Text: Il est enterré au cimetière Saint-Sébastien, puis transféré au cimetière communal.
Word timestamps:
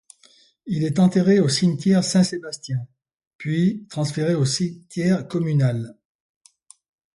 Il 0.65 0.83
est 0.83 0.97
enterré 0.97 1.39
au 1.39 1.47
cimetière 1.47 2.03
Saint-Sébastien, 2.03 2.87
puis 3.37 3.85
transféré 3.87 4.33
au 4.33 4.45
cimetière 4.45 5.27
communal. 5.27 5.95